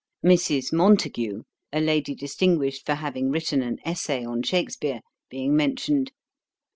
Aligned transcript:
Mrs. 0.25 0.73
Montagu, 0.73 1.43
a 1.71 1.79
lady 1.79 2.15
distinguished 2.15 2.87
for 2.87 2.95
having 2.95 3.29
written 3.29 3.61
an 3.61 3.77
Essay 3.85 4.25
on 4.25 4.41
Shakspeare, 4.41 5.01
being 5.29 5.55
mentioned. 5.55 6.11